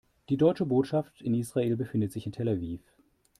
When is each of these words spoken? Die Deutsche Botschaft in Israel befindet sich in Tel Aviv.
Die 0.29 0.37
Deutsche 0.37 0.65
Botschaft 0.65 1.21
in 1.21 1.35
Israel 1.35 1.77
befindet 1.77 2.11
sich 2.11 2.25
in 2.25 2.31
Tel 2.31 2.49
Aviv. 2.49 2.81